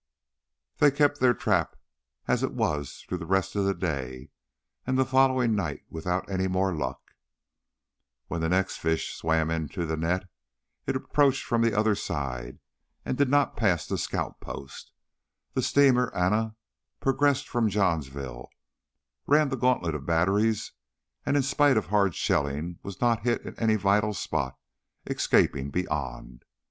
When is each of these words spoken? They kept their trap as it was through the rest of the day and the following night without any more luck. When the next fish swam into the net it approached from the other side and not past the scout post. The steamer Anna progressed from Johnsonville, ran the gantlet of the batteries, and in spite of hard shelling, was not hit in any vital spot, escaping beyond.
They 0.77 0.89
kept 0.89 1.19
their 1.19 1.35
trap 1.35 1.75
as 2.27 2.41
it 2.41 2.53
was 2.55 3.05
through 3.07 3.19
the 3.19 3.27
rest 3.27 3.55
of 3.55 3.65
the 3.65 3.75
day 3.75 4.31
and 4.87 4.97
the 4.97 5.05
following 5.05 5.53
night 5.53 5.83
without 5.91 6.27
any 6.27 6.47
more 6.47 6.73
luck. 6.73 7.13
When 8.25 8.41
the 8.41 8.49
next 8.49 8.77
fish 8.77 9.13
swam 9.15 9.51
into 9.51 9.85
the 9.85 9.95
net 9.95 10.23
it 10.87 10.95
approached 10.95 11.43
from 11.43 11.61
the 11.61 11.77
other 11.77 11.93
side 11.93 12.57
and 13.05 13.19
not 13.29 13.55
past 13.55 13.89
the 13.89 13.97
scout 13.99 14.39
post. 14.41 14.91
The 15.53 15.61
steamer 15.61 16.11
Anna 16.15 16.55
progressed 16.99 17.47
from 17.47 17.69
Johnsonville, 17.69 18.49
ran 19.27 19.49
the 19.49 19.55
gantlet 19.55 19.93
of 19.93 20.01
the 20.01 20.05
batteries, 20.07 20.71
and 21.27 21.37
in 21.37 21.43
spite 21.43 21.77
of 21.77 21.85
hard 21.85 22.15
shelling, 22.15 22.79
was 22.81 23.01
not 23.01 23.19
hit 23.21 23.43
in 23.45 23.53
any 23.59 23.75
vital 23.75 24.15
spot, 24.15 24.57
escaping 25.05 25.69
beyond. 25.69 26.43